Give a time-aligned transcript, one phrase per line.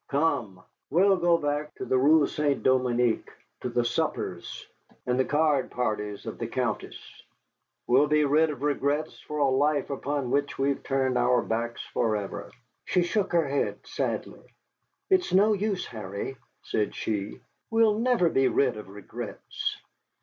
[0.07, 2.63] Come, we'll go back to the Rue St.
[2.63, 4.67] Dominique, to the suppers
[5.05, 6.97] and the card parties of the countess.
[7.85, 11.83] We'll be rid of regrets for a life upon which we have turned our backs
[11.93, 12.49] forever."
[12.85, 14.51] She shook her head, sadly.
[15.11, 17.39] "It's no use, Harry," said she,
[17.69, 19.77] "we'll never be rid of regrets."